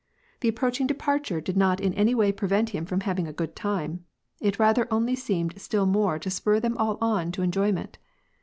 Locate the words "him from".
2.71-3.01